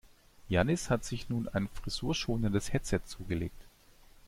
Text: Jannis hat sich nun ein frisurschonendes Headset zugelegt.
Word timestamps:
Jannis 0.49 0.89
hat 0.89 1.05
sich 1.05 1.29
nun 1.29 1.47
ein 1.47 1.67
frisurschonendes 1.67 2.73
Headset 2.73 3.01
zugelegt. 3.05 3.61